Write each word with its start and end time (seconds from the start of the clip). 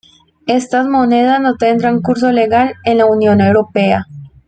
Estas 0.47 0.87
monedas 0.87 1.39
no 1.39 1.57
tendrán 1.57 2.01
curso 2.01 2.31
legal 2.31 2.73
en 2.85 2.97
la 2.97 3.05
Unión 3.05 3.39
Europea. 3.39 4.07